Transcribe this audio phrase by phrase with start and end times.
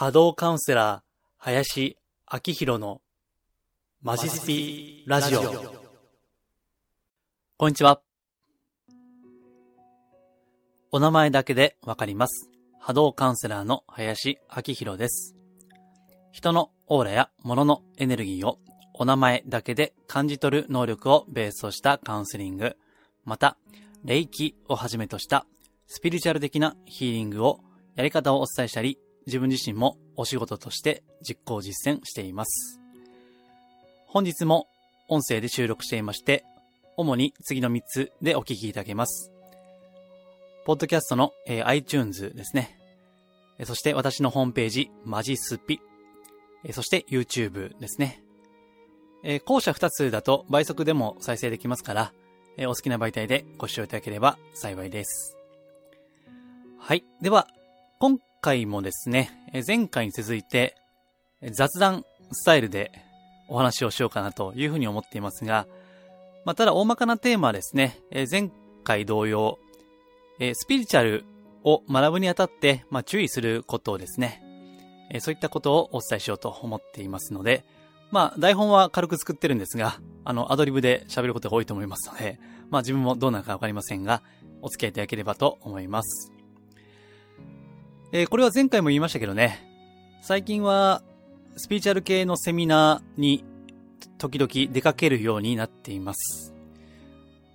[0.00, 1.02] 波動カウンセラー、
[1.36, 1.98] 林
[2.32, 3.02] 明宏の
[4.00, 5.42] マジスピラジオ。
[7.58, 8.00] こんにちは。
[10.90, 12.48] お名前だけでわかります。
[12.78, 15.36] 波動カウンセラーの林明宏です。
[16.32, 18.56] 人のオーラや物のエネルギーを
[18.94, 22.74] お名前だけで感じ取る能力をベースとしたカウンセリング、
[23.26, 23.58] また、
[24.02, 25.44] 霊気をはじめとした
[25.88, 27.60] スピリチュアル的なヒーリングを
[27.96, 28.98] やり方をお伝えしたり、
[29.30, 32.80] 自分自身もお仕事として実行実践しています。
[34.06, 34.66] 本日も
[35.08, 36.44] 音声で収録していまして、
[36.96, 39.30] 主に次の3つでお聞きいただけます。
[40.66, 42.76] ポッドキャストの、えー iTunes ですね。
[43.64, 45.80] そして私のホームページ、マジスピ。
[46.72, 48.22] そして YouTube ですね。
[49.22, 52.12] えー後者2つだと倍速でも再生できますから、
[52.56, 55.36] えーお好きな媒体でご視聴いただければ幸いです。
[56.78, 57.04] はい。
[57.22, 57.46] では、
[58.00, 59.30] 今回もですね、
[59.66, 60.76] 前回に続いて、
[61.52, 62.92] 雑談スタイルで
[63.48, 65.66] お話をしようかなというふうに思っていますが、
[66.44, 67.98] まあ、ただ大まかなテーマはですね、
[68.30, 68.50] 前
[68.84, 69.58] 回同様、
[70.38, 71.24] スピリチュアル
[71.64, 74.42] を学ぶにあたって、まあ、注意することをですね、
[75.18, 77.64] そういったことをお伝えしようと思っていますので、
[78.10, 82.38] まあ、台本は軽く作ってるんですが、あの、アドリブで喋ることが多いと思いますので、
[82.70, 84.22] まあ自分もどうなるかわかりませんが、
[84.62, 86.39] お付き合いいただければと思います。
[88.12, 89.70] えーこれは前回も言いましたけどね、
[90.20, 91.02] 最近は、
[91.56, 93.44] スピリチュアル系のセミナーに、
[94.18, 96.52] 時々出かけるようになっています。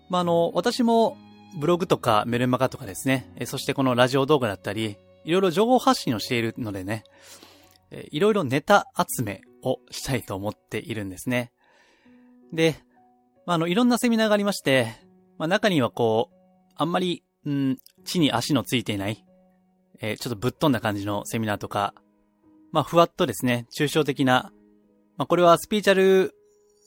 [0.09, 1.17] まあ、あの、私も、
[1.59, 7.03] ブログとかメルマガとかですね、そしてこのラジオ動画だったり、いろいろ情報発信をしているのでね、
[8.11, 11.51] いろいろネタ集めをしたいと思っているんですね。
[12.53, 12.75] で、
[13.45, 14.87] まあ、あの、いろんなセミナーがありまして、
[15.37, 16.35] まあ、中にはこう、
[16.77, 19.24] あんまり、うん、地に足のついていない、
[20.01, 21.93] えーちょっとぶっ飛んだ感じのセミナーとか、
[22.71, 24.51] まあ、ふわっとですね、抽象的な、
[25.17, 26.33] まあ、これはスピーチャル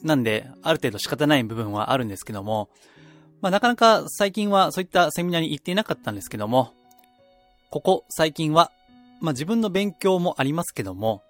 [0.03, 2.69] なんで、ある程度仕方ない部分はあるんですけども、
[3.41, 6.75] まあ、なかなか最近はそういったセミナーに行っていなかったんですけども、
[7.71, 8.71] ここ最近は、
[9.21, 11.23] まあ、自分の勉強もありますけども、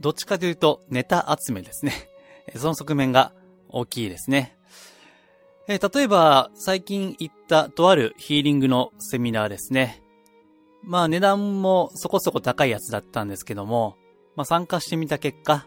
[0.00, 1.92] どっちかというとネタ集めですね。
[2.56, 3.32] その側面が
[3.68, 4.56] 大きいですね。
[5.68, 10.02] えー例えば、最近行ったとあるヒーリングのセミナーですね。
[10.82, 13.96] まあ値段もそこそこ高いやつだったんですけども、
[14.36, 15.66] まあ参加してみた結果、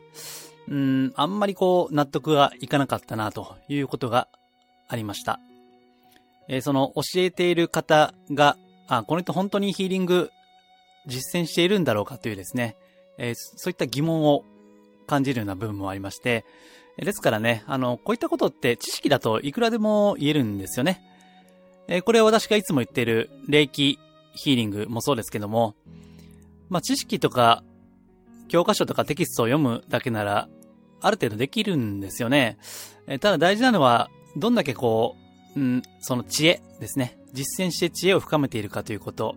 [0.67, 4.27] うん、あんまりこう納得がいかなかったなということが
[4.88, 5.39] ありました。
[6.47, 8.57] えーその教えている方が、
[8.88, 10.31] あ、この人本当にヒーリング
[11.07, 12.75] 実践しているんだろうかというですね、
[13.17, 14.43] えーそういった疑問を
[15.07, 16.45] 感じるような部分もありまして、
[16.97, 21.01] ですからね、あの、こういったことって知識だといくらでも言えるんですよね。
[21.88, 23.99] えーこれは私がいつも言っている霊気
[24.33, 25.75] ヒーリングもそうですけども、
[26.69, 27.63] まあ、知識とか、
[28.47, 30.49] 教科書とかテキストを読むだけなら、
[31.01, 32.57] ある程度できるんですよね。
[33.07, 35.15] えただ大事なのは、どんだけこ
[35.55, 37.17] う、うん、その知恵ですね。
[37.33, 39.35] 実践して知恵を深めているかということ。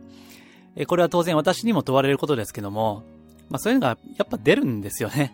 [0.77, 3.03] えこれは当然私にも問われることですけども、
[3.49, 5.33] まあそういうのがやっぱ出るんですよね。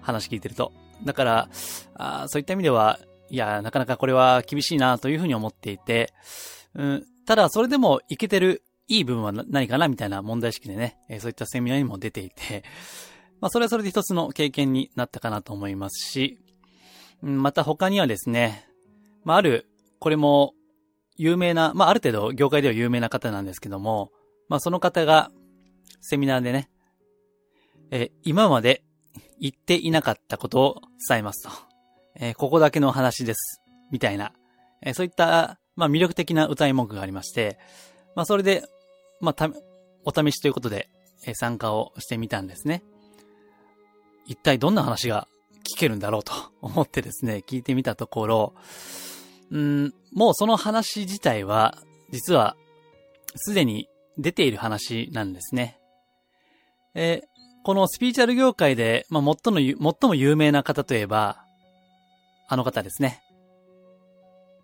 [0.00, 0.72] 話聞いてると。
[1.04, 1.48] だから、
[1.94, 2.98] あそういった意味では、
[3.30, 6.12] いや、なかなかこれは厳しいなというふうに思っていて、
[6.74, 12.62] うん、ただそれでもいけてるいい部分はな何かなみたいな問題意識でね、えそういったセミナーにも出ていて、
[13.40, 16.38] まあそれはそれで一つの経験になったかなと思いますし、
[17.22, 18.68] また他にはですね、
[19.24, 19.66] まあある、
[19.98, 20.52] これも
[21.16, 24.12] 有名な、まあある程度業界では有名な方なんですけども、
[24.50, 25.30] まあその方が
[26.02, 26.68] セミナーでね、
[27.90, 28.84] え今まで
[29.40, 31.50] 言っていなかったことを伝えますと。
[32.16, 33.62] えーここだけの話です。
[33.90, 34.34] みたいな。
[34.82, 37.58] えーそういった、まあ魅力的な歌い文句がありまして、
[38.14, 38.64] まあそれで、
[39.22, 39.48] まあた、
[40.04, 40.90] お試しということで、
[41.24, 42.82] え参加をしてみたんですね。
[44.26, 45.28] 一体どんな話が
[45.62, 48.54] 聞けるんだろうと思ってですね、聞いてみたところ、
[49.50, 51.78] うん、もうその話自体は、
[52.10, 52.56] 実は、
[53.36, 53.88] すでに
[54.18, 55.78] 出ている話なんですね。
[56.94, 57.22] え
[57.64, 59.60] このスピーチャル業界で、まあ、最も、
[60.00, 61.44] 最も有名な方といえば、
[62.48, 63.22] あの方ですね。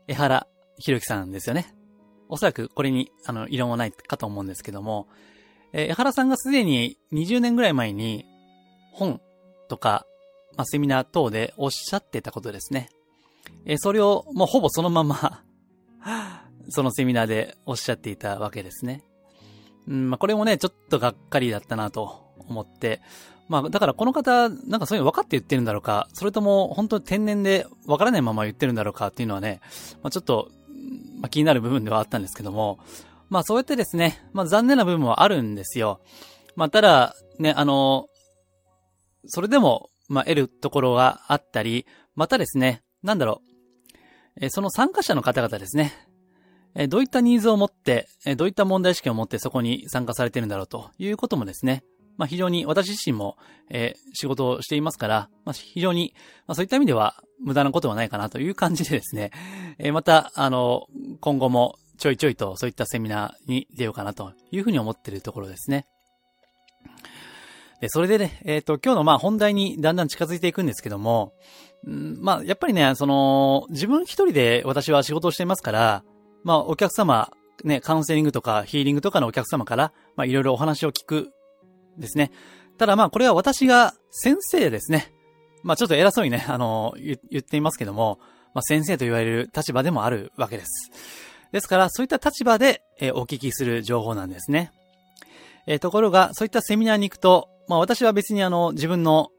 [0.09, 0.47] 江原
[0.79, 1.78] 博之さんですよね。
[2.29, 5.09] おそらくこれに、あの、異論はないかと思うんですけども、
[5.73, 8.25] えー江原さんがすでに20年ぐらい前に、
[8.93, 9.21] 本
[9.69, 10.07] とか、
[10.57, 12.89] まあ、セミナー等でおっしゃってたことですね。
[13.65, 15.43] えーそれを、もうほぼそのまま、
[16.71, 19.03] そのセミナーでおっしゃっていたわけですね。
[19.87, 23.01] うん、まあ、これもね、ちょっとがっかりだったなと思って、
[23.49, 29.61] まあ、だからこの方、なんかそういうの分かって言ってるんだろうか、それとも本当に天然で分からないまま言ってるんだろうかっていうのはね、
[30.03, 30.51] まあ、ちょっと、
[31.21, 32.79] まあ、気になる部分ではあったんですけども、
[33.29, 36.01] まあそうやってですね、まあ残念な部分はあるんですよ。
[36.57, 38.09] まあただ、ね、あの、
[39.27, 45.93] それでも、まあ、得るところがあったり、またですね、なんだろう、えその参加者の方々ですね、
[46.75, 51.85] えどういったニーズを持って、えどういった問題意識を持ってそこに参加されてるんだろうということもですね、
[52.19, 53.39] まあ、非常に私自身も、
[53.71, 56.13] えー、仕事をしていますから、まあ、非常に、
[56.47, 59.31] まあ、そういった意味では無駄なことはないかなという感じでですね、
[59.79, 60.87] えー、また、あの、
[61.21, 65.87] 今後もちょいちょいとそういったセミナーに出ようかなというふうに思っているところですね。
[67.81, 71.33] で、それでね、えっ、ー、と、今日のまあ本題にだんだん近づいていくんですけども、
[71.87, 76.05] んまあ、やっぱりね、その、自分一人で私は仕事をしていますから、
[76.43, 77.31] まあ、お客様、
[77.63, 81.33] ね、カウンセリングとかヒーリングとかのお客様から、まあ、いろいろお話を聞く
[81.99, 82.31] ですね。
[82.79, 85.13] ただまあこれは私が先生ですね。
[85.63, 88.19] まあちょっと偉そうにね、あの、言っていますけども、
[88.55, 90.91] まあ先生と言われる立場でもあるわけです。
[91.53, 94.73] ですからそういった立場で、えお聞きする情報なんですね。
[95.67, 99.31] えー、ところが、そういったセミナーに行くと、まあ私は別にあの、自分の、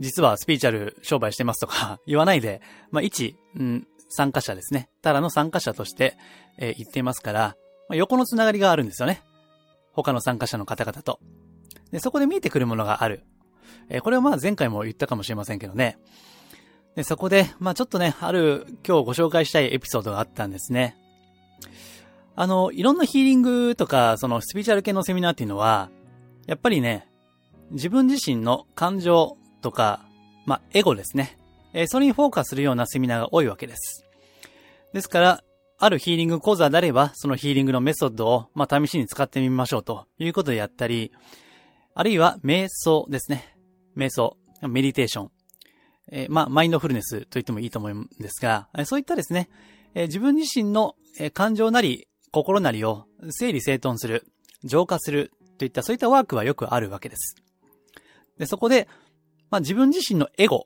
[0.00, 4.88] 実はスピーチャル商売してますとか 言わないで、まあ一、うん、参加者ですね。
[5.02, 6.16] ただの参加者として、
[6.58, 7.56] えー、言っていますから、
[7.88, 9.22] まあ、横のつながりがあるんですよね。
[9.92, 11.20] 他の参加者の方々と。
[11.94, 13.22] で、そこで見えてくるものがある。
[13.88, 15.96] えー、これはまあ前回も言ったかもしれませんけどね。
[16.96, 20.96] で、そこで、まあちょっとね、ある今日ご紹介したいエピソードがあったんですね。
[22.34, 25.88] あの、いろんなヒーリングとか、そのスピーチャル系のセミナーっていうのは、
[26.48, 27.08] やっぱりね、
[27.70, 30.04] 自分自身の感情とか、
[30.46, 31.38] まあ、エゴですね。
[31.74, 34.04] えー、それにフォーカスするようなセミナーが多いわけです。
[34.92, 35.44] ですから、
[35.78, 41.12] あるヒーリング講座であれば、そのヒーリングのメソッドを、まあ、試しに使ってみましょうということでやったり、
[41.96, 43.56] あるいは瞑想ですね。
[43.96, 45.30] 瞑想、メディテーション。
[46.10, 49.48] えー、まあ、マインドフルネスと言ってもいいと思うんですが、そういったですね、
[49.94, 50.96] えー、自分自身の
[51.32, 54.26] 感情なり、心なりを整理整頓する、
[54.64, 57.36] 浄化するといったそういったワークはよくあるわけです。
[58.38, 58.88] で、そこで、
[59.50, 60.64] まあ、自分自身のエゴ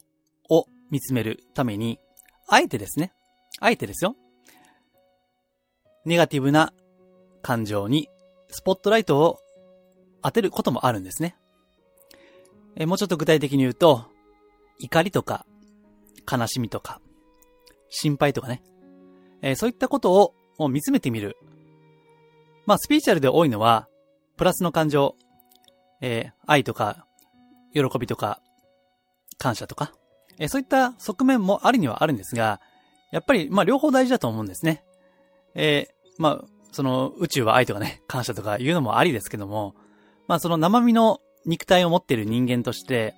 [0.49, 2.01] を見つめるために、
[2.47, 3.13] あえてですね、
[3.61, 4.17] あえてですよ、
[6.07, 6.73] ネガティブな
[7.43, 8.09] 感情に
[8.51, 9.39] スポットライトを
[10.23, 11.37] 当てることもあるんですね。
[12.77, 14.07] えもうちょっと具体的に言うと、
[14.79, 15.47] 怒りとか、
[16.31, 17.01] 悲しみとか、
[17.89, 18.63] 心配とかね、
[19.43, 21.37] えそういったことを見つめてみる。
[22.67, 23.89] まあ、スピーチャルで多いのは、
[24.37, 25.17] プラスの感情、
[26.01, 27.07] え、愛とか、
[27.73, 28.41] 喜びとか、
[29.39, 29.93] 感謝とか、
[30.39, 32.61] え、そういった側面もあるにはあるんですが、
[33.11, 34.85] やっぱり、まあ、両方大事だと思うんですね。
[35.55, 39.75] えー、まあ、その、宇宙は愛とかね、感謝とかいうのもありですけども、
[40.29, 43.15] まあその生身の肉体を持っている人間として、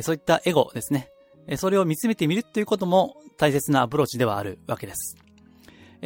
[0.00, 1.08] そういったエゴですね。
[1.56, 5.16] それを見つめてみるということも大切なアプローチではあるわけです。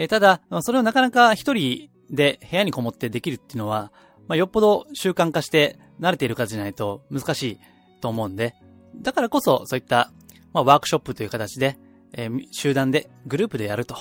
[0.09, 3.93] ただ、それをなかなか一人で部屋にこもってできるっていうのは、
[4.29, 7.61] まあ、よっぽど習慣化して慣れている方じゃないと難しい
[8.01, 8.55] と思うんで、
[8.97, 10.11] だからこそそういった、
[10.53, 11.79] まあ、ワークショップという形で、
[12.13, 13.97] えー、集団で、グループでやると。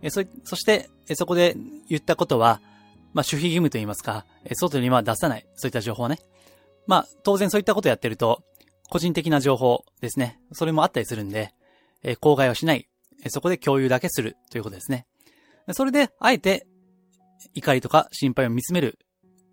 [0.00, 1.56] えそ、そして、えそこで
[1.88, 2.60] 言ったことは、
[3.12, 6.18] まあ、守秘義務と言いますか、外には出さない、そういった情報ね。
[6.86, 8.42] まあ、当然そういったことやってると、
[8.90, 10.40] 個人的な情報ですね。
[10.52, 11.52] それもあったりするんで、
[12.02, 12.88] えー、公害はしない、
[13.24, 15.06] えそこで共有だけするということですね。
[15.72, 16.66] それで、あえて、
[17.54, 18.98] 怒りとか心配を見つめる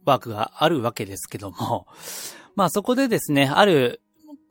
[0.05, 1.87] ワークがあるわけですけども、
[2.55, 4.01] まあそこでですね、ある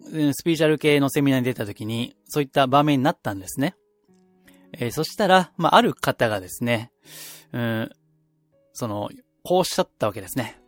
[0.02, 3.74] スピーチャル系のセミナーに出た時に、そういった場面になったんですね。
[4.72, 6.92] えー、そしたら、まあある方がですね、
[7.52, 7.90] うん、
[8.74, 9.08] その、
[9.42, 10.60] こうおっしゃったわけですね。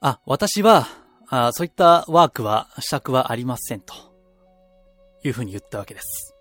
[0.00, 0.86] あ、私は、
[1.28, 3.94] あそういったワークは、したくはありませんと。
[5.24, 6.34] いうふうに言ったわけです。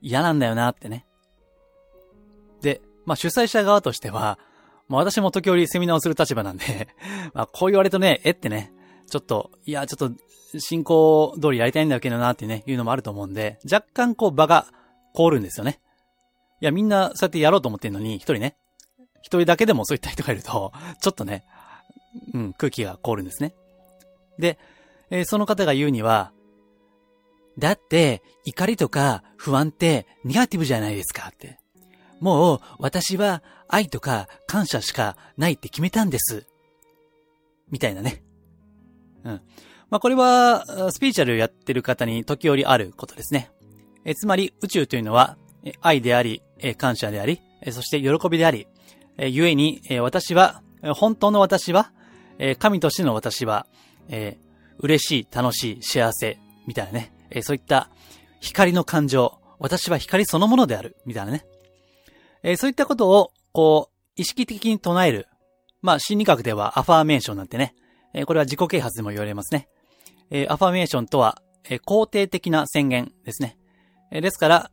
[0.00, 1.04] 嫌なんだよなってね。
[2.62, 4.38] で、まあ主催者側としては、
[4.88, 6.88] まあ私も時折セミナーをする立場なんで
[7.34, 8.72] まあこう言われるとね、えってね、
[9.08, 10.12] ちょっと、いや、ちょっと、
[10.58, 14.66] 進行通りやりたいんだけどなってね、いうのもあると思うんで、若干こう場が
[15.14, 15.80] 凍るんですよね。
[16.60, 18.56] いや、みんなそうやってやろうと思ってんのに、一人ね、
[19.22, 21.44] 一人だけでもそういった人がいると、 ちょっとね、
[22.34, 23.54] うん、空気が凍るんですね。
[24.38, 24.58] で、
[25.10, 26.32] えー、その方が言うには、
[27.58, 31.58] だって、怒りとか不安ってネガティブじゃないですかって。
[32.20, 36.46] もう、私は愛とか感謝しかないって決めたんです。
[37.70, 38.22] みたいなね。
[39.24, 39.42] うん。
[39.90, 43.50] まあ、これは、スピーチャルやってる方に時折あることですね。
[44.04, 45.36] えつまり、宇宙というのは、
[45.80, 46.42] 愛であり、
[46.78, 48.66] 感謝であり、そして喜びであり、
[49.22, 50.62] え、ゆえに、え、私は、
[50.94, 51.92] 本当の私は、
[52.38, 53.66] え、神としての私は、
[54.08, 54.38] え、
[54.78, 57.90] 嬉しい、楽しい、幸せ、みたいなね、え、そういった
[58.40, 61.44] 光の感情、私は光そのものである、みたいなね。
[62.42, 65.28] え、そういったことを、こう、意識的に唱える。
[65.82, 67.74] まあ、心理学ではアファーメーションなんてね、
[68.14, 69.68] え、これは自己啓発でも言われますね。
[70.30, 73.58] え、アファーメーションとは、え、肯定的な宣言ですね。
[74.10, 74.70] え、ですから、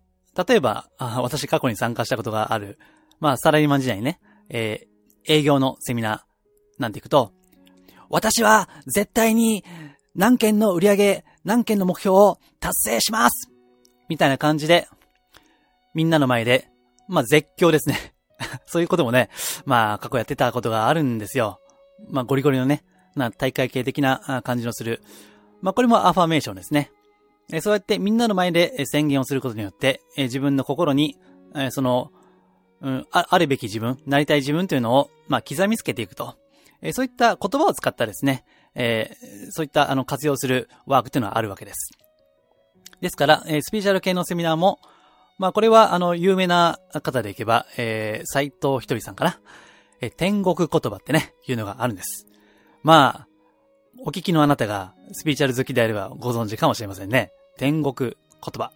[0.47, 2.79] 例えば、私過去に参加したことがある、
[3.19, 7.33] まあ、サラリーマン時代にね、えー、営業のセミナーなんていくと、
[8.09, 9.63] 私は絶対に
[10.15, 13.51] 何件の売り上げ、何件の目標を達成します
[14.09, 14.87] みたいな感じで、
[15.93, 16.69] みんなの前で、
[17.07, 18.13] まあ、絶叫ですね。
[18.67, 19.29] そういうこともね、
[19.65, 21.59] まあ、過去やってたことがあるんですよ。
[22.09, 22.83] まあ、ゴリゴリのね、
[23.15, 25.01] な大会系的な感じのする。
[25.61, 26.91] まあ、これもアファメーションですね。
[27.61, 31.17] そうやってみんなの前で宣言をすることによって、自分の心に、
[31.69, 32.11] その、
[32.81, 36.35] うん、ああるべき自分、なりたい自分というのを、まあ、刻みつけていくと。
[36.93, 41.91] そういった言葉を使ったですね、えー、そういったあの活用するワークというのはあるわけです。
[43.01, 44.79] ですから、えー、スピーチャル系のセミナーも、
[45.39, 49.39] まあこれはあの有名な方でいけば、えー、斎藤ひとりさんかな。
[50.01, 52.27] えー、天国言葉ってね、いうのがあるんです。
[52.83, 53.27] まあ、
[54.05, 57.31] お聞きのあなたがスピーチャル好きであればご存知かもしれませんね。
[57.57, 58.71] 天国言葉。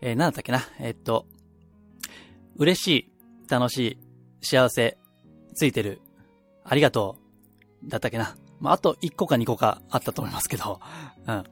[0.00, 0.62] えー、なんだったっけな？
[0.80, 1.26] えー、っと、
[2.56, 3.12] 嬉しい、
[3.48, 3.98] 楽しい、
[4.42, 4.98] 幸せ、
[5.54, 6.00] ついてる、
[6.64, 7.16] ありがと
[7.84, 8.36] う、だったっけな。
[8.60, 10.80] まあ、あと1個か2個かあったと思いますけど、
[11.26, 11.44] うん。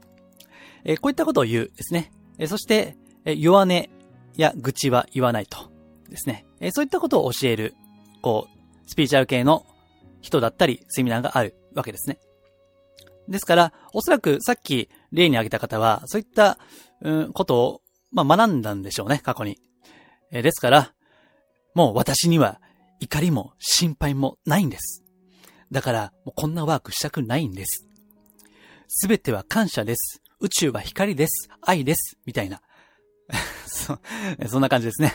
[0.84, 2.12] えー、こういったことを言うですね。
[2.38, 3.88] えー、そして、えー、弱音
[4.36, 5.72] や愚痴は言わないと。
[6.12, 6.46] ですね。
[6.60, 7.74] えそういったことを教える、
[8.20, 9.66] こう、スピーチャル系の
[10.20, 12.18] 人だったり、セミナーがあるわけですね。
[13.28, 16.58] ですから、おそらくさっき例に挙げた方は、そういった、
[17.00, 17.82] うん、ことを、
[18.12, 19.58] まあ、学んだんでしょうね、過去に。
[20.32, 20.92] えですから、
[21.74, 22.60] もう私には
[23.00, 25.04] 怒りも心配もないんです。
[25.70, 27.86] だから、もうこんなワークしたくないんです。
[28.88, 30.22] すべては感謝です。
[30.40, 31.48] 宇宙は光です。
[31.60, 32.18] 愛です。
[32.26, 32.60] みたいな。
[33.66, 33.98] そ、
[34.48, 35.12] そんな感じですね。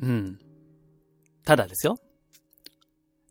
[0.00, 0.38] うん。
[1.44, 1.98] ただですよ。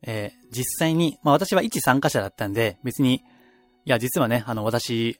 [0.01, 5.19] えー、実際に、まあ私は一参加者だったんで、別に、いや、実はね、あの、私、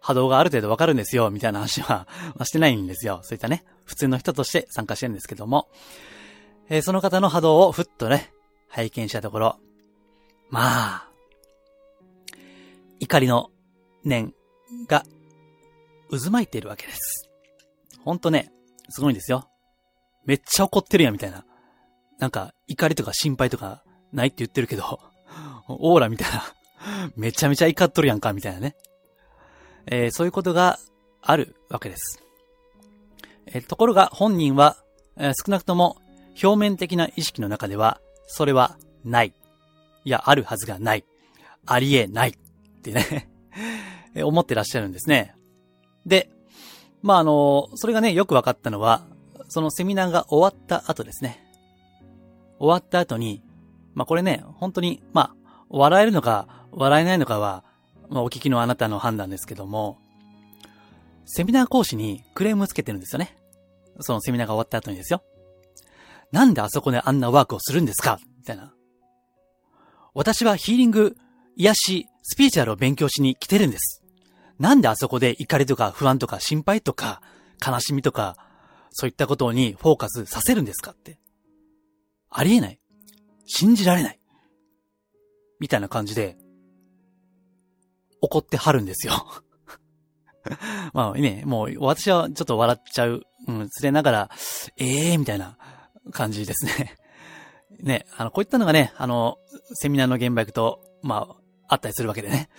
[0.00, 2.06] 波動がある程度わかるんですよ、みたいな話は
[2.44, 3.20] してないんですよ。
[3.22, 5.68] そういったね、普通の人として参加してるんですけども、
[6.68, 8.32] えー、その方の波動をふっとね、
[8.68, 9.56] 拝見したところ、
[10.48, 10.60] ま
[10.94, 11.08] あ、
[13.00, 13.50] 怒りの
[14.04, 14.32] 念
[14.86, 15.02] が
[16.08, 17.28] 渦巻いているわけです。
[18.04, 18.52] ほんとね、
[18.90, 19.48] すごいんですよ。
[20.24, 21.44] めっちゃ怒ってるやんみたいな。
[22.20, 23.82] なんか、怒りとか心配とか
[24.12, 25.00] ないって言ってるけど、
[25.66, 26.44] オーラみたいな。
[27.16, 28.76] めちゃめちゃ怒っとるやんか、みたいなね。
[29.86, 30.78] えー、そういうことが
[31.22, 32.22] あるわけです。
[33.52, 34.76] え、ところが本人は、
[35.16, 35.96] え、少なくとも
[36.42, 39.34] 表面的な意識の中では、それはない。
[40.04, 41.04] いや、あるはずがない。
[41.66, 42.30] ありえない。
[42.30, 43.28] ってね
[44.24, 45.34] 思ってらっしゃるんですね。
[46.06, 46.30] で、
[47.02, 49.02] まあ、あの、それがね、よく分かったのは、
[49.48, 51.44] そのセミナーが終わった後ですね。
[52.58, 53.42] 終わった後に、
[53.94, 57.64] まあ、これね、本当に、まあ、笑えるのか、笑えないのかは、
[58.08, 59.98] まあ、お聞きのあなたの判断ですけども、
[61.24, 63.36] セミナー講師にクレームつけてるんですよね。
[64.00, 65.22] そのセミナーが終わった後にですよ。
[66.32, 68.18] なんであそこであんなワークをするんですか？
[68.38, 68.74] みたいな。
[70.14, 71.16] 私はヒーリング、
[71.56, 74.02] 癒し、スピーチュアルを勉強しに来てるんです。
[74.58, 77.22] なんであそこで怒りとか不安とか心配とか
[77.64, 78.36] 悲しみとか、
[78.90, 81.18] そういったことにフォーカスさせるんですかって。
[82.28, 82.80] ありえない。
[83.46, 84.20] 信じられない。
[85.58, 86.36] みたいな感じで、
[88.22, 89.14] 怒ってはるんですよ
[90.92, 93.22] まあね、もう私はちょっと笑っちゃう、
[93.58, 94.30] うん、つれながら、
[94.76, 95.56] ええー、みたいな
[96.12, 96.96] 感じですね
[97.80, 99.38] ね、あの、こういったのがね、あの、
[99.74, 101.28] セミナーの現場行くと、ま
[101.68, 102.50] あ、あったりするわけでね。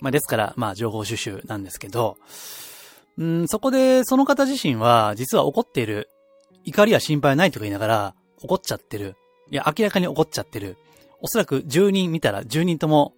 [0.00, 2.16] まあ、ですから、まあ、情報収集なんですけど、
[3.18, 6.08] うん、そこで、その方自身は、実は怒っている。
[6.64, 9.16] 怒りや心配ないとか言いながら、怒っちゃってる。
[9.50, 10.76] いや、明らかに怒っちゃってる。
[11.20, 13.14] おそらく10人見たら10人とも、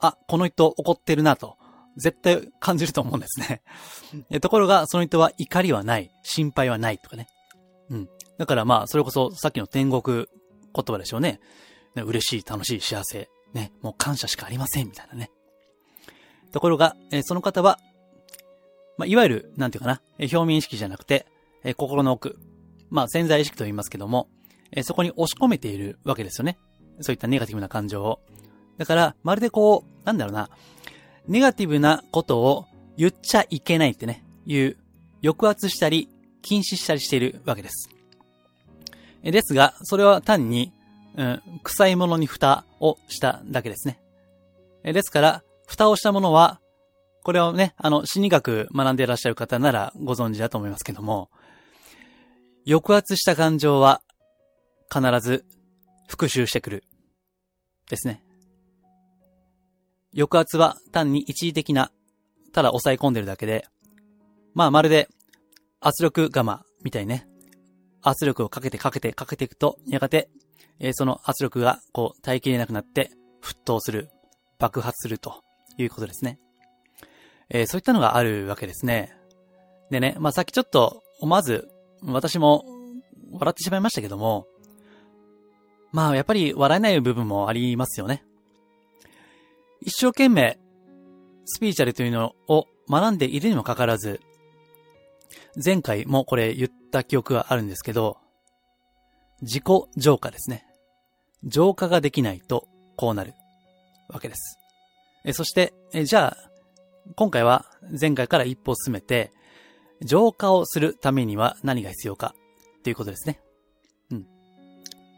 [0.00, 1.56] あ、この人怒ってるなと、
[1.96, 3.62] 絶対感じると思うんですね。
[4.40, 7.28] ところが、その人は怒りはない、心配はないとかね。
[7.90, 8.08] うん。
[8.38, 10.26] だからまあ、それこそさっきの天国
[10.74, 11.40] 言葉でしょうね。
[11.94, 13.28] ね嬉しい、楽しい、幸せ。
[13.52, 15.30] ね、もう感謝しかありません、みたいなね。
[16.52, 17.78] ところが、えー、その方は、
[18.98, 21.26] まあ、いわゆる、なんていうかな、えー、表面意識じゃなくて、
[21.62, 22.38] えー、心の奥、
[22.90, 24.28] まあ、潜在意識と言いますけども、
[24.76, 26.58] えそこに押し込めているわけですよね。
[27.00, 28.20] そういったネガティブな感情を。
[28.76, 30.50] だから、まるでこう、なんだろうな、
[31.26, 32.66] ネガティブなことを
[32.96, 34.76] 言っちゃいけないってね、いう
[35.22, 36.08] 抑圧したり、
[36.42, 37.88] 禁止したりしているわけです。
[39.22, 40.72] ですが、それは単に、
[41.16, 43.98] うん、臭いものに蓋をしただけですね。
[44.82, 46.60] ですから、蓋をしたものは、
[47.22, 51.30] これをね、あの、心理学学んでいらっしゃる方ならご存知だと思いますけども、
[52.66, 54.02] 抑圧した感情は
[54.92, 55.46] 必ず
[56.08, 56.84] 復讐してくる。
[57.88, 58.22] ですね。
[60.16, 61.90] 抑圧は単に一時的な、
[62.52, 63.66] ただ抑え込んでるだけで、
[64.54, 65.08] まあまるで
[65.80, 67.26] 圧力釜みたいね、
[68.02, 70.28] 圧力をかけてかけてかけていくと、やがて、
[70.78, 73.10] えー、その圧力がこう耐えきれなくなって
[73.42, 74.08] 沸騰する、
[74.58, 75.42] 爆発すると
[75.78, 76.38] いうことですね。
[77.50, 79.16] えー、そういったのがあるわけですね。
[79.90, 81.68] でね、まあさっきちょっと思わず
[82.02, 82.64] 私も
[83.32, 84.46] 笑ってしまいましたけども、
[85.92, 88.24] まあやっぱり笑えない部分もありますよね。
[89.84, 90.58] 一生懸命
[91.44, 94.20] スピーチャルというのを学んでいるにもかかわらず、
[95.62, 98.16] 前回もこれ言った記憶があるんですけど、
[99.42, 99.64] 自己
[99.96, 100.64] 浄化ですね。
[101.44, 103.34] 浄化ができないとこうなる
[104.08, 104.58] わけです。
[105.26, 106.50] えそして、えじゃあ、
[107.16, 107.66] 今回は
[108.00, 109.32] 前回から一歩進めて、
[110.02, 112.34] 浄化をするためには何が必要か
[112.78, 113.38] っていうことですね。
[114.10, 114.26] うん。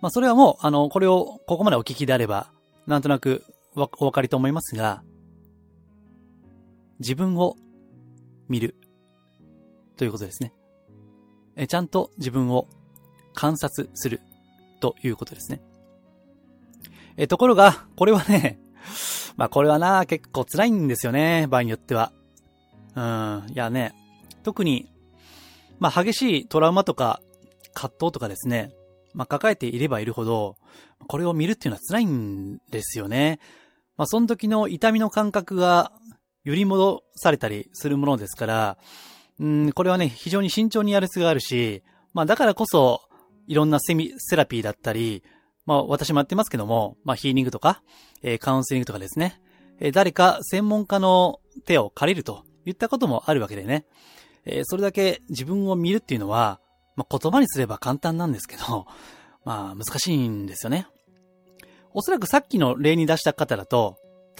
[0.03, 2.51] まあそれはもう、あの、これをここまでお聞きであれば、
[2.89, 3.45] なんとなく
[3.77, 5.03] お分かりと思いますが、
[6.99, 7.57] 自分を
[8.49, 8.75] 見る
[9.97, 10.53] ということですね。
[11.57, 12.69] えちゃんと自分を
[13.35, 14.21] 観察する
[14.81, 15.61] ということですね。
[17.17, 18.59] えところが、これはね、
[19.37, 22.13] まあこれはな、結構辛いんですよね、場合によっては。
[22.95, 23.95] うん、いやね、
[24.43, 24.91] 特に、
[25.79, 27.21] まあ激しいトラウマとか
[27.75, 28.73] 葛藤とかですね、
[29.15, 30.57] まあ抱えていればいるほど、
[31.09, 33.39] これを見るっていうのは辛いんですよね。
[33.97, 35.93] まあその時の痛みの感覚が
[36.45, 38.79] 揺り戻されたりするものですから、
[39.41, 41.83] うん、これはね、非常に慎重にやる必要があるし、
[42.15, 43.03] まあだからこそ、
[43.47, 45.23] いろんなセミ、セラピーだったり、
[45.67, 47.83] まあ私もやってますけども、まあヒーリングとか、
[48.23, 49.41] えー、カウンセリングとかですね、
[49.81, 53.85] えー、誰か専門家の手を借りるといったこともあるわけでね、
[54.45, 56.61] えー、それだけ自分を見るっていうのは、
[56.97, 58.87] まあ言葉にすれば簡単なんですけど、
[59.45, 60.87] まあ難しいんですよね。
[61.97, 63.97] おそらくさっきの例に出した方だと、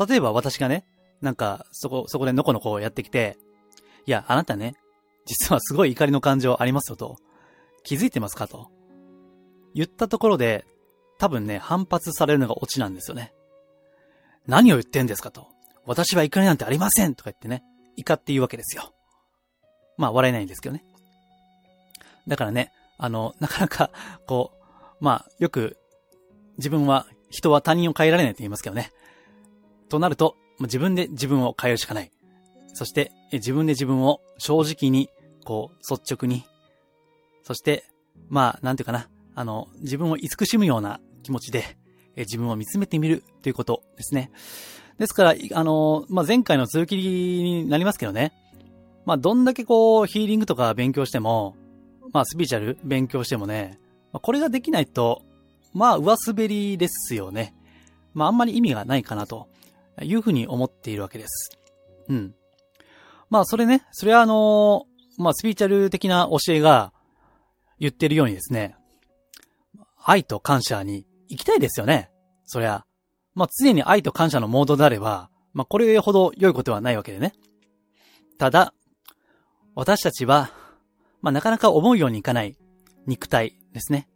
[0.07, 0.85] 例えば私がね、
[1.23, 3.39] なんか、そこ、そこでのこのこやってきて、
[4.05, 4.75] いや、あなたね、
[5.25, 7.17] 実はすごい怒りの感情ありますよと。
[7.83, 8.71] 気づいてますかと。
[9.75, 10.67] 言ったところで、
[11.19, 13.33] 多分ね、反発されるのがオチなんですよね。
[14.47, 15.49] 何を言ってんですかと。
[15.87, 17.65] 私は怒りなんてありませんとか言ってね、
[17.97, 18.93] 怒って言うわけですよ。
[19.97, 20.85] まあ、笑えないんですけどね。
[22.29, 23.91] だからね、あの、なかなか、
[24.27, 24.53] こ
[25.01, 25.79] う、まあ、よく、
[26.59, 28.93] 自分は、人は他人を変えられないと言いますけどね。
[29.89, 32.11] となると、自分で自分を変えるしかない。
[32.73, 35.11] そして、自分で自分を正直に
[35.47, 36.45] こう、率直に、
[37.43, 37.85] そして、
[38.29, 41.79] まあ、なんていうかな、あの、自分を慈しむような気持ちで、
[42.17, 44.31] 自分を見つめてみるということですね。
[44.99, 48.33] ですから、あの、まあ、前回の続きになりますけどね、
[49.05, 51.55] まあ、どんだけこう、ヒーリングとか勉強しても、
[52.13, 53.79] まあ、スピーチャル勉強してもね、
[54.13, 55.23] これができないと、
[55.77, 57.55] まあ、上滑りですよね。
[58.15, 59.49] まあ、あんまり意味がないかなと
[60.01, 61.51] いうふうに思っているわけです。
[62.09, 62.35] うん。
[63.29, 64.87] まあ、それね、それはあの
[65.19, 66.95] まあ、スピーチャル的な教えが
[67.79, 68.75] 言ってるようにですね、
[70.03, 72.11] 愛と感謝に行きたいですよね。
[72.47, 72.87] そりゃ。
[73.35, 77.35] まあ、常に愛と感謝のモードであれば、まあ、これほど良いことはないわけでね。
[78.39, 78.73] ただ、
[79.75, 80.53] 私たちは、
[81.21, 82.57] まあ、なかなか思うようにいかない
[83.07, 84.09] 肉体ですね。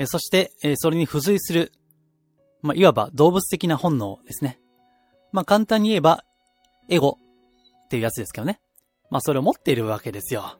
[0.00, 1.72] えそして、えそれに付随する、
[2.62, 4.58] まあ、いわば動物的な本能ですね。
[5.30, 6.24] まあ、簡単に言えば、
[6.88, 7.18] エゴ
[7.84, 8.60] っていうやつですけどね。
[9.10, 10.58] まあそれを持っているわけですよ。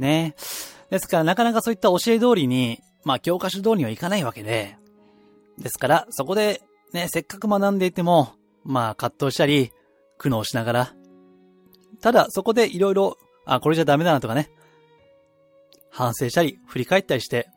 [0.00, 0.34] ね。
[0.90, 4.76] ですからなかなかそういった教え通りに、まあ教科書通りにはいかないわけで、
[5.58, 6.60] ですからそこで
[6.92, 8.32] ね、せっかく学んでいても、
[8.64, 9.70] まあ葛藤したり、
[10.18, 10.94] 苦悩しながら、
[12.00, 14.50] ただそこでいろいろ、あ、これじゃダメだなとかね、
[15.90, 17.48] 反省したり、振り返ったりして、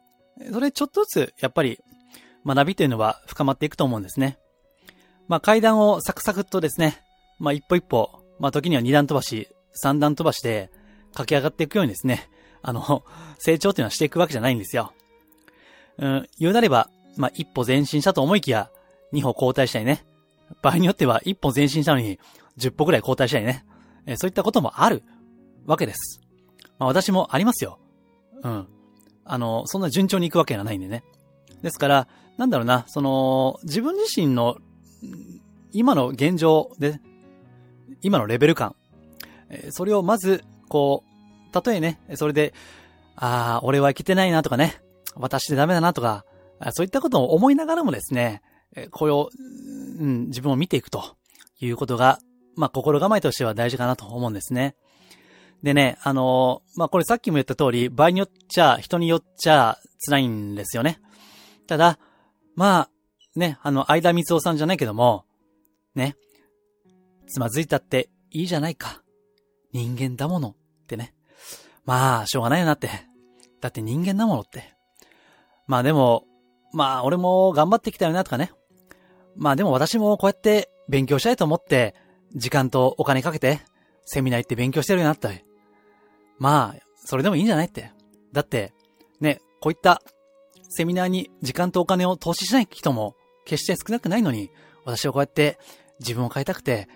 [0.51, 1.79] それちょっとずつ、やっぱり、
[2.45, 4.37] 学びというのは深まっていくと思うんですね。
[5.27, 7.01] まあ階段をサクサクっとですね、
[7.39, 10.69] まあ一歩一歩、まあ時には二段飛ばし三段飛ばして
[11.13, 12.29] 駆け上がっていくようにですね、
[12.61, 13.03] あの、
[13.39, 14.93] 成長っていうのはしていくわけじゃないんですよ。
[15.97, 18.69] うん、言うなれば、まあ、一歩前進したと思いきや、
[19.11, 20.05] 二歩後退したりね。
[20.61, 22.19] 場合によっては一歩前進したのに、
[22.57, 23.65] 十歩くらい後退したりね。
[24.05, 25.03] えそういったこともある
[25.65, 26.21] わけです。
[26.79, 27.79] まあ、私もありますよ。
[28.43, 28.67] うん。
[29.25, 31.03] あの、そんな順調に行くわけがないんでね。
[31.61, 32.07] ですから、
[32.37, 34.57] なんだろうな、その、自分自身の、
[35.71, 36.99] 今の現状で、
[38.01, 38.75] 今のレベル感、
[39.71, 41.03] それをまず、こ
[41.49, 42.53] う、たとえね、それで、
[43.15, 44.81] ああ、俺はいけてないなとかね、
[45.15, 46.25] 私でダメだなとか、
[46.71, 48.41] そういったことを思いながらもですね、
[48.91, 49.29] これを、
[49.99, 51.15] うん、自分を見ていくと
[51.59, 52.19] いうことが、
[52.55, 54.75] まあ、心構えとしては大事かなと思うんですね。
[55.63, 60.99] でね、あのー、まあ、これさっきも言った通り、場合によっちゃ、人によっちゃ辛いんですよね。
[61.67, 61.97] ただ、
[62.55, 62.89] ま
[63.35, 65.25] あ、ね、あの、相田光夫さんじゃないけども、
[65.95, 66.17] ね、
[67.27, 69.01] つまずいたっていいじゃないか。
[69.71, 71.13] 人間だものってね。
[71.85, 72.89] まあ、しょうがないよなって。
[73.61, 74.73] だって人間だものって。
[75.67, 76.25] まあでも、
[76.73, 78.51] まあ俺も頑張ってきたよなとかね。
[79.35, 81.95] まあでも私もこうやって勉強したいと思って、
[82.35, 83.61] 時間とお金かけて、
[84.05, 85.29] セミナー行って勉強してるよなった。
[86.43, 87.89] まあ、それでもいいんじゃないって。
[88.33, 88.73] だって、
[89.21, 90.01] ね、こういった
[90.67, 94.49] セミナーに時間とお金を投資しない人も決して少なくないのに、
[94.83, 95.57] 私はこうやって
[96.01, 96.89] 自分を変えたくて、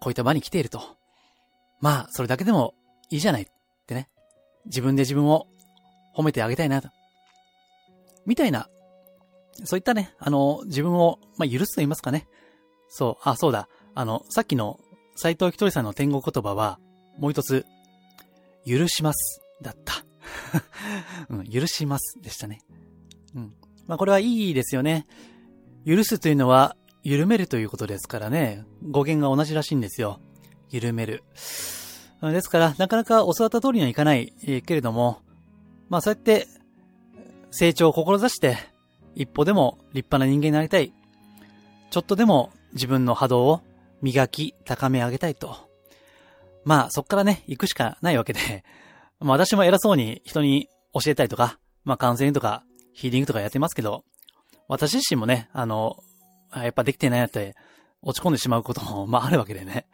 [0.00, 0.80] こういった場に来ていると。
[1.80, 2.74] まあ、それだけでも
[3.10, 3.46] いいじゃないっ
[3.88, 4.08] てね。
[4.66, 5.48] 自分で自分を
[6.16, 6.88] 褒めてあげたいなと。
[8.26, 8.68] みたいな、
[9.64, 12.28] そういったね、あの、自分を、まあ、許すと言いますかね。
[12.90, 13.68] そう、あ、そうだ。
[13.96, 14.78] あの、さっきの
[15.16, 16.78] 斎藤ひとりさんの天国言葉は、
[17.18, 17.66] もう一つ、
[18.66, 20.04] 許します、だった。
[21.30, 22.60] うん、許します、でしたね。
[23.34, 23.54] うん。
[23.86, 25.06] まあ、これはいいですよね。
[25.86, 28.64] 許すというのは、緩めるということですからね。
[28.82, 30.20] 語源が同じらしいんですよ。
[30.70, 31.22] 緩める。
[32.22, 35.20] ですから、なかなか教わった通りにはいかない、えー、けれども、
[35.90, 36.46] まあそうやって、
[37.50, 38.56] 成長を志して、
[39.14, 40.92] 一歩でも立派な人間になりたい。
[41.90, 43.60] ちょっとでも自分の波動を
[44.00, 45.63] 磨き、高め上げたいと。
[46.64, 48.64] まあそっからね、行くしかないわけで、
[49.20, 54.04] まあ私も偉そうに人に教えたりとか、まあカウンセリングとか、ヒーリングとかやってますけど、
[54.68, 55.96] 私自身もね、あの、
[56.54, 57.54] やっぱできてないなって
[58.02, 59.86] 落ち込んでしまうことも、 まああるわけでね。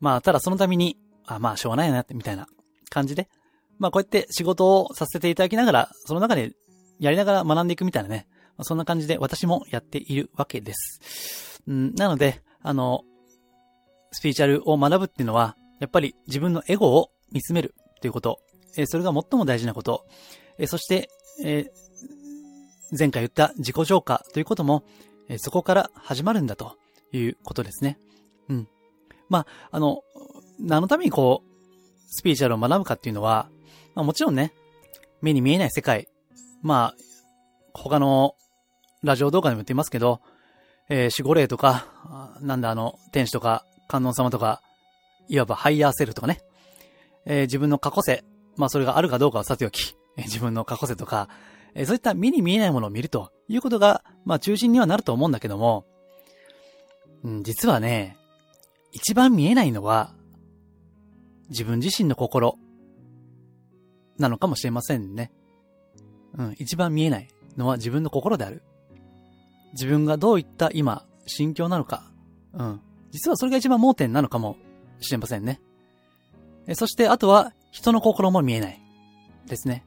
[0.00, 2.46] まあただそのために、あまあしょうがないなって、みたいな
[2.90, 3.28] 感じで、
[3.78, 6.52] まあこうやって仕事をさせていただきながら、その中で
[6.98, 8.26] やりながら学んでいくみたいなね、
[8.56, 11.62] まあ、そんな感じで私もやっているわけです。
[11.66, 13.04] うん、なので、あの、
[14.10, 18.40] スピーチャルを学ぶっていうのは、やっぱり自分のエゴを見つめるっていうこと、
[18.76, 20.06] え、それが最も大事なこと、
[20.58, 21.08] え、そして、
[21.44, 21.70] え、
[22.98, 24.84] 前回言った自己浄化ということも、
[25.28, 26.76] え、そこから始まるんだと
[27.12, 27.98] いうことですね。
[28.48, 28.68] うん。
[29.28, 30.02] まあ、あの、
[30.58, 31.48] 何のためにこう、
[32.08, 33.50] スピリチュアルを学ぶかっていうのは、
[33.94, 34.52] まあもちろんね、
[35.20, 36.08] 目に見えない世界、
[36.62, 36.96] まあ、
[37.74, 38.34] 他の
[39.02, 40.20] ラジオ動画でも言っていますけど、
[40.88, 41.86] えー、守護霊とか、
[42.40, 44.62] なんだあの、天使とか、観音様とか、
[45.28, 46.40] いわばハイヤーセルフとかね、
[47.26, 48.24] えー、自分の過去世、
[48.56, 51.28] まあそれがあるかどうかはさておき、えー、自分の過去世とか、
[51.74, 55.84] えー、そういった目に見えないものを見るということが、まあ中心にはなると思うんだけども、
[57.22, 58.16] うん、実はね、
[58.92, 60.14] 一番見えないのは、
[61.50, 62.58] 自分自身の心、
[64.18, 65.30] なのかもしれませんね。
[66.36, 68.62] うん、一番見えないのは自分の心である。
[69.72, 72.10] 自分がどういった今、心境なのか。
[72.54, 72.80] うん。
[73.10, 74.56] 実はそれが一番盲点なのかも
[75.00, 75.60] しれませんね。
[76.74, 78.80] そして、あとは、人の心も見えない。
[79.46, 79.84] ですね。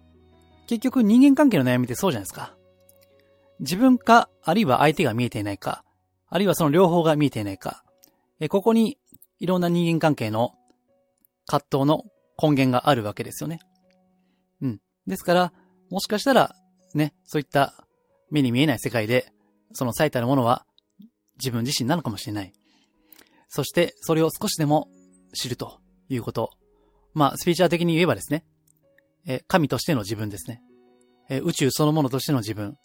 [0.67, 2.55] 結局、人間関係の悩みってそうじゃないですか。
[3.59, 5.83] 自分か、あるいは相手が見えていないか、
[6.27, 7.83] あるいはその両方が見えていないか。
[8.49, 8.97] ここに、
[9.39, 10.53] いろんな人間関係の
[11.45, 12.05] 葛藤の
[12.41, 13.59] 根源があるわけですよね。
[14.61, 14.81] うん。
[15.05, 15.53] ですから、
[15.89, 16.55] もしかしたら、
[16.93, 17.85] ね、そういった
[18.29, 19.31] 目に見えない世界で、
[19.73, 20.65] その最たるものは
[21.37, 22.53] 自分自身なのかもしれない。
[23.47, 24.87] そして、それを少しでも
[25.33, 26.51] 知るということ。
[27.13, 28.45] まあ、スピーチャー的に言えばですね、
[29.25, 30.61] え神としての自分ですね。
[31.29, 32.77] え宇宙そのものとしての自分。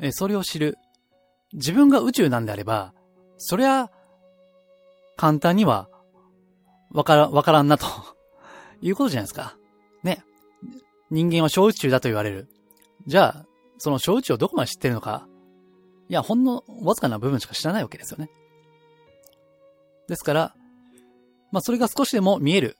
[0.00, 0.76] えそれを知る。
[1.52, 2.92] 自分が宇宙なんであれば、
[3.38, 3.90] そりゃ、
[5.16, 5.88] 簡単には、
[6.90, 7.86] わから、わからんなと
[8.80, 9.56] いうことじゃないですか。
[10.02, 10.24] ね。
[11.10, 12.48] 人間は小宇宙だと言われる。
[13.06, 13.46] じゃあ、
[13.78, 15.28] その小宇宙をどこまで知ってるのか。
[16.08, 18.30] いや、ほんのわずかな部分しか知らないわけですよね。
[20.08, 20.54] ですから、
[21.54, 22.76] まあそれが少しでも見える。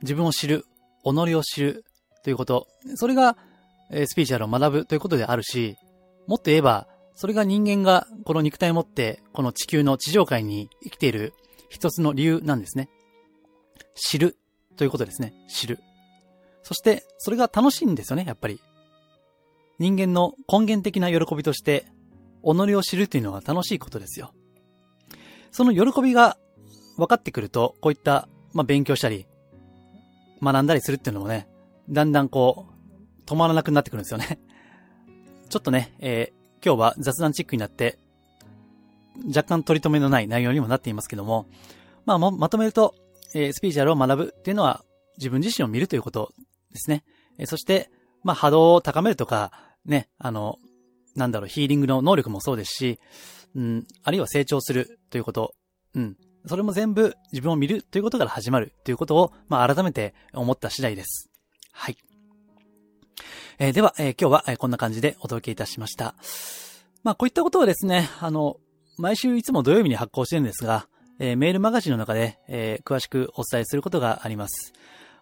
[0.00, 0.64] 自分を知る。
[1.04, 1.84] 己を知る。
[2.24, 2.66] ということ。
[2.94, 3.36] それが、
[3.90, 5.76] えスピーチャルを学ぶということであるし、
[6.26, 11.34] もっと言えば、それが人間がこの肉体を持って、この地球の地上界に生きている
[11.68, 12.88] 一つの理由なんですね。
[13.94, 14.38] 知る
[14.78, 15.34] ということですね。
[15.46, 15.78] 知る。
[16.62, 18.58] そして、それが楽しいんですよね、やっぱり。
[19.78, 21.84] 人間の根源的な喜びとして、
[22.42, 24.32] 己を知るというのは楽しいことですよ。
[25.50, 26.38] その喜びが
[26.96, 29.26] 分かってくると、こういった、まあ、勉強したり、
[30.42, 31.48] 学んだりするっていうのもね、
[31.88, 34.38] だんだんこう、止まらなくなってくるんですよね。
[35.48, 37.98] ちょっとね、えー、今日は雑談チックになって、
[39.26, 41.46] 若干取り留めのない内容にもなっていますけども、
[42.04, 42.94] まあ、ま、まとめると、
[43.34, 44.84] えー、スピーチャルを学ぶっていうのは、
[45.18, 46.32] 自分自身を見るということ
[46.72, 47.04] ですね。
[47.38, 47.90] えー、そして、
[48.22, 49.52] まあ、波動を高めるとか、
[49.84, 50.58] ね、あの、
[51.14, 52.98] なんだろう、ヒーリングの能力もそうですし、
[53.54, 55.54] うん、あるいは成長するということ、
[55.94, 56.16] うん。
[56.46, 61.30] それも全部自分を見るということから始まるということを、まあ、改めて思った次第です。
[61.72, 61.96] はい。
[63.58, 66.14] えー、では、えー、今日は、こんな感じでお届けいたしました。
[67.02, 68.56] まあ、こういったことをですね、あの、
[68.98, 74.72] 毎週いつも土曜日に発行してるんですが、えー、メールマガジンの中で、えー、詳しくお伝えすることがあります。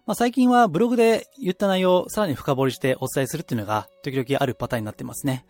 [0.05, 5.45] まあ、最近はブログで言った内容をさらに深掘りしてお伝えするっていうのが時々あるパターンになってますね。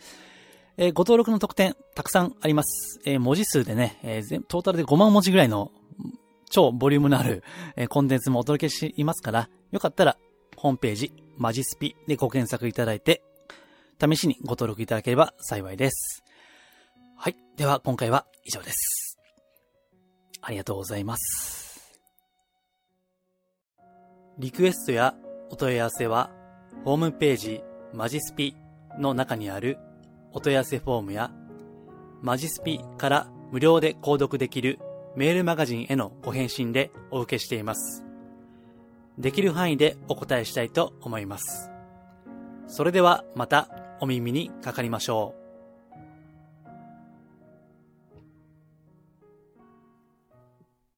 [0.77, 2.99] えー、ご登録の特典たくさんあります。
[3.05, 5.71] えー、文字数でね、えー、トータルで5万文字ぐらいの
[6.49, 7.43] 超ボリュームのある、
[7.75, 10.17] えー、コンテンツもお届けしていますから、よかったら
[10.55, 13.23] ホームページ、マジスピでご検索いただいて、
[13.99, 16.23] 試しにご登録いただければ幸いです。
[17.17, 17.35] はい。
[17.57, 19.17] では今回は以上です。
[20.41, 21.99] ありがとうございます。
[24.39, 25.13] リクエストや
[25.51, 26.31] お問い合わせは、
[26.83, 28.55] ホームページ、マジスピ
[28.97, 29.77] の中にある
[30.33, 31.31] お問い合わせフォームや、
[32.21, 34.79] マジスピから無料で購読できる
[35.15, 38.03] メールマガジンへのご返信でお受けしています。
[39.17, 41.69] できる範囲でお答えしたいと思います。
[42.67, 45.40] それではまたお耳にかかりましょう。